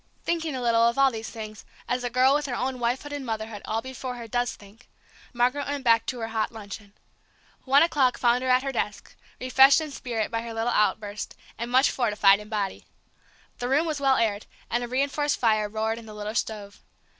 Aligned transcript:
Thinking 0.23 0.55
a 0.55 0.63
little 0.63 0.87
of 0.87 0.97
all 0.97 1.11
these 1.11 1.29
things, 1.29 1.63
as 1.87 2.03
a 2.03 2.09
girl 2.09 2.33
with 2.33 2.47
her 2.47 2.55
own 2.55 2.79
wifehood 2.79 3.11
and 3.13 3.23
motherhood 3.23 3.61
all 3.65 3.83
before 3.83 4.15
her 4.15 4.27
does 4.27 4.55
think, 4.55 4.89
Margaret 5.31 5.67
went 5.67 5.83
back 5.83 6.07
to 6.07 6.17
her 6.21 6.29
hot 6.29 6.51
luncheon. 6.51 6.93
One 7.65 7.83
o'clock 7.83 8.17
found 8.17 8.41
her 8.43 8.49
at 8.49 8.63
her 8.63 8.71
desk, 8.71 9.15
refreshed 9.39 9.79
in 9.79 9.91
spirit 9.91 10.31
by 10.31 10.41
her 10.41 10.55
little 10.55 10.73
outburst, 10.73 11.35
and 11.55 11.69
much 11.69 11.91
fortified 11.91 12.39
in 12.39 12.49
body. 12.49 12.87
The 13.59 13.69
room 13.69 13.85
was 13.85 14.01
well 14.01 14.17
aired, 14.17 14.47
and 14.71 14.83
a 14.83 14.87
reinforced 14.87 15.37
fire 15.37 15.69
roared 15.69 15.99
in 15.99 16.07
the 16.07 16.15
little 16.15 16.33
stove. 16.33 16.81